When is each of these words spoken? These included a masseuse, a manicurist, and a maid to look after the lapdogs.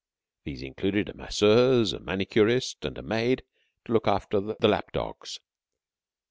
These 0.45 0.63
included 0.63 1.09
a 1.09 1.13
masseuse, 1.13 1.93
a 1.93 1.99
manicurist, 1.99 2.85
and 2.85 2.97
a 2.97 3.03
maid 3.03 3.43
to 3.85 3.93
look 3.93 4.07
after 4.07 4.39
the 4.39 4.67
lapdogs. 4.67 5.37